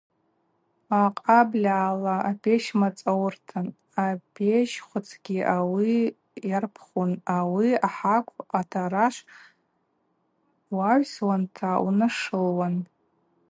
Акъабльала 1.01 2.15
апещ 2.31 2.65
мацӏауыртан, 2.79 3.67
апещхвыцгьи 4.05 5.39
ауи 5.55 5.95
йарпхун, 6.49 7.11
ауи 7.37 7.69
ахӏакв 7.87 8.35
атарашв 8.59 9.27
уагӏвсуанта 10.75 11.69
унашылуан. 11.85 12.75